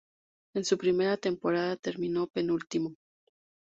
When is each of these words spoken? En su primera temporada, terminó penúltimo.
En 0.55 0.65
su 0.65 0.79
primera 0.79 1.15
temporada, 1.15 1.75
terminó 1.77 2.25
penúltimo. 2.25 2.95